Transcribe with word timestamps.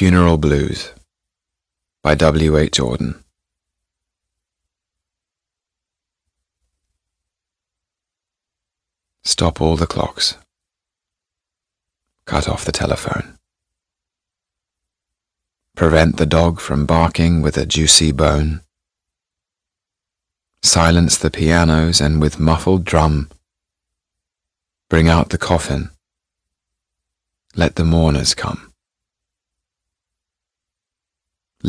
Funeral 0.00 0.38
Blues 0.38 0.94
by 2.02 2.14
W. 2.14 2.56
H. 2.56 2.78
Auden. 2.78 3.22
Stop 9.22 9.60
all 9.60 9.76
the 9.76 9.86
clocks. 9.86 10.38
Cut 12.24 12.48
off 12.48 12.64
the 12.64 12.72
telephone. 12.72 13.36
Prevent 15.76 16.16
the 16.16 16.24
dog 16.24 16.60
from 16.60 16.86
barking 16.86 17.42
with 17.42 17.58
a 17.58 17.66
juicy 17.66 18.10
bone. 18.10 18.62
Silence 20.62 21.18
the 21.18 21.30
pianos 21.30 22.00
and 22.00 22.22
with 22.22 22.40
muffled 22.40 22.86
drum 22.86 23.28
bring 24.88 25.10
out 25.10 25.28
the 25.28 25.36
coffin. 25.36 25.90
Let 27.54 27.74
the 27.74 27.84
mourners 27.84 28.32
come. 28.32 28.69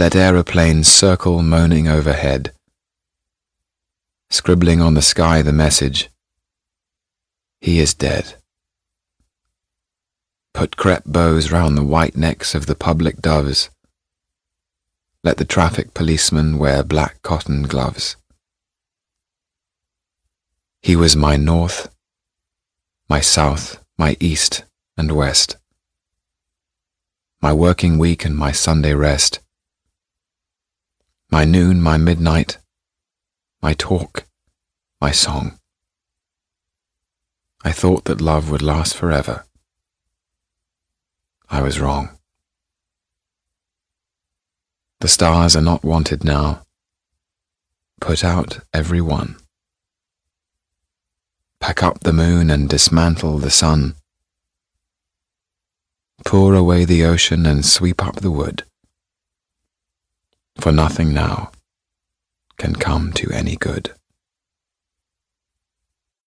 Let 0.02 0.16
aeroplanes 0.16 0.88
circle 0.88 1.44
moaning 1.44 1.88
overhead, 1.88 2.54
scribbling 4.32 4.82
on 4.82 4.96
the 4.96 5.02
sky 5.04 5.44
the 5.44 5.54
message, 5.54 6.10
He 7.60 7.80
is 7.80 7.94
dead. 7.94 8.34
Put 10.56 10.76
crepe 10.76 11.04
bows 11.06 11.52
round 11.52 11.78
the 11.78 11.84
white 11.84 12.18
necks 12.18 12.56
of 12.56 12.66
the 12.66 12.74
public 12.74 13.22
doves. 13.22 13.70
Let 15.24 15.38
the 15.38 15.46
traffic 15.46 15.94
policemen 15.94 16.58
wear 16.58 16.82
black 16.82 17.22
cotton 17.22 17.62
gloves. 17.62 18.16
He 20.82 20.96
was 20.96 21.16
my 21.16 21.36
north, 21.36 21.94
my 23.08 23.22
south, 23.22 23.86
my 24.00 24.18
east 24.20 24.64
and 24.98 25.12
west, 25.12 25.58
my 27.40 27.54
working 27.54 28.00
week 28.00 28.26
and 28.26 28.36
my 28.36 28.52
Sunday 28.52 28.96
rest, 28.96 29.40
my 31.32 31.46
noon, 31.46 31.82
my 31.82 31.98
midnight, 31.98 32.58
my 33.62 33.74
talk, 33.74 34.26
my 35.00 35.12
song. 35.12 35.58
I 37.64 37.72
thought 37.72 38.06
that 38.06 38.20
love 38.20 38.52
would 38.52 38.62
last 38.62 38.98
forever. 38.98 39.46
I 41.50 41.62
was 41.62 41.80
wrong. 41.80 42.10
The 45.00 45.08
stars 45.08 45.56
are 45.56 45.62
not 45.62 45.84
wanted 45.84 46.24
now. 46.24 46.64
Put 48.02 48.24
out 48.24 48.60
every 48.74 49.02
one. 49.02 49.38
Pack 51.60 51.82
up 51.82 52.02
the 52.02 52.14
moon 52.14 52.50
and 52.50 52.68
dismantle 52.68 53.38
the 53.38 53.52
sun. 53.52 53.96
Pour 56.26 56.56
away 56.56 56.84
the 56.84 57.06
ocean 57.06 57.46
and 57.46 57.66
sweep 57.66 58.04
up 58.06 58.18
the 58.18 58.32
wood. 58.32 58.64
For 60.62 60.72
nothing 60.72 61.12
now 61.12 61.52
can 62.60 62.76
come 62.76 63.14
to 63.14 63.32
any 63.32 63.56
good. 63.56 63.94